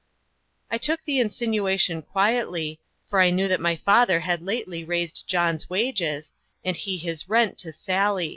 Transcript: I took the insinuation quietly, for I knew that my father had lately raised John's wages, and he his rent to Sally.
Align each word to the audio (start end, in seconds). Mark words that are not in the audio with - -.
I 0.71 0.79
took 0.79 1.03
the 1.03 1.19
insinuation 1.19 2.01
quietly, 2.01 2.79
for 3.07 3.21
I 3.21 3.29
knew 3.29 3.47
that 3.47 3.59
my 3.61 3.75
father 3.75 4.21
had 4.21 4.41
lately 4.41 4.83
raised 4.83 5.27
John's 5.27 5.69
wages, 5.69 6.33
and 6.65 6.75
he 6.75 6.97
his 6.97 7.29
rent 7.29 7.59
to 7.59 7.71
Sally. 7.71 8.29